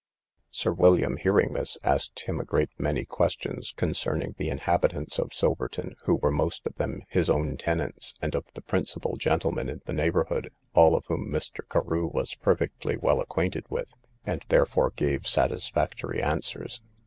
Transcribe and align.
Sir 0.49 0.71
William, 0.73 1.17
hearing 1.17 1.53
this, 1.53 1.77
asked 1.83 2.21
him 2.21 2.39
a 2.39 2.43
great 2.43 2.71
many 2.79 3.05
questions 3.05 3.71
concerning 3.71 4.33
the 4.35 4.49
inhabitants 4.49 5.19
of 5.19 5.31
Silverton, 5.31 5.95
who 6.05 6.15
were 6.15 6.31
most 6.31 6.65
of 6.65 6.73
them 6.77 7.03
his 7.07 7.29
own 7.29 7.55
tenants, 7.55 8.15
and 8.19 8.33
of 8.33 8.47
the 8.55 8.63
principal 8.63 9.15
gentlemen 9.15 9.69
in 9.69 9.83
the 9.85 9.93
neighbourhood, 9.93 10.49
all 10.73 10.95
of 10.95 11.05
whom 11.05 11.29
Mr. 11.29 11.59
Carew 11.69 12.07
was 12.07 12.33
perfectly 12.33 12.97
well 12.97 13.21
acquainted 13.21 13.67
with, 13.69 13.93
and 14.25 14.43
therefore 14.49 14.89
gave 14.89 15.27
satisfactory 15.27 16.19
answers. 16.19 16.81